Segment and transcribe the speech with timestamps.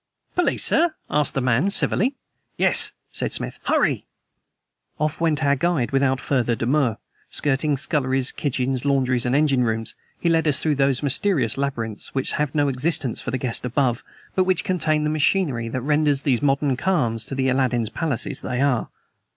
[0.35, 2.15] "Police, sir?" asked the man civilly.
[2.57, 4.07] "Yes," said Smith; "hurry!"
[4.99, 6.97] Off went our guide without further demur.
[7.29, 12.31] Skirting sculleries, kitchens, laundries and engine rooms, he led us through those mysterious labyrinths which
[12.31, 14.03] have no existence for the guest above,
[14.33, 18.89] but which contain the machinery that renders these modern khans the Aladdin's palaces they are.